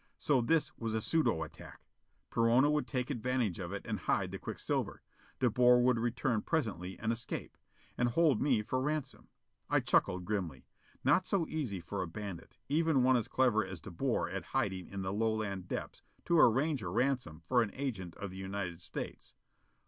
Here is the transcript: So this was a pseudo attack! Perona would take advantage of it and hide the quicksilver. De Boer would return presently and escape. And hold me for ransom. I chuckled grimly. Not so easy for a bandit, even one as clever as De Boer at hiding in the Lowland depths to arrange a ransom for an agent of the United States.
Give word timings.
So 0.17 0.41
this 0.41 0.75
was 0.79 0.95
a 0.95 0.99
pseudo 1.01 1.43
attack! 1.43 1.79
Perona 2.31 2.71
would 2.71 2.87
take 2.87 3.11
advantage 3.11 3.59
of 3.59 3.71
it 3.71 3.85
and 3.85 3.99
hide 3.99 4.31
the 4.31 4.39
quicksilver. 4.39 5.03
De 5.39 5.47
Boer 5.47 5.77
would 5.79 5.99
return 5.99 6.41
presently 6.41 6.97
and 6.97 7.11
escape. 7.11 7.55
And 7.99 8.09
hold 8.09 8.41
me 8.41 8.63
for 8.63 8.81
ransom. 8.81 9.27
I 9.69 9.79
chuckled 9.79 10.25
grimly. 10.25 10.65
Not 11.03 11.27
so 11.27 11.47
easy 11.47 11.81
for 11.81 12.01
a 12.01 12.07
bandit, 12.07 12.57
even 12.67 13.03
one 13.03 13.15
as 13.15 13.27
clever 13.27 13.63
as 13.63 13.79
De 13.79 13.91
Boer 13.91 14.27
at 14.27 14.43
hiding 14.57 14.87
in 14.87 15.03
the 15.03 15.13
Lowland 15.13 15.67
depths 15.67 16.01
to 16.25 16.39
arrange 16.39 16.81
a 16.81 16.89
ransom 16.89 17.43
for 17.47 17.61
an 17.61 17.69
agent 17.75 18.15
of 18.15 18.31
the 18.31 18.37
United 18.37 18.81
States. 18.81 19.35